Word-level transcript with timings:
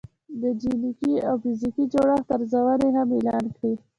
د 0.41 0.43
جنګي 0.61 1.13
او 1.29 1.35
فزیکي 1.43 1.83
جوړښت 1.93 2.27
ارزونې 2.35 2.89
هم 2.97 3.09
اعلان 3.15 3.45
کړې 3.55 3.73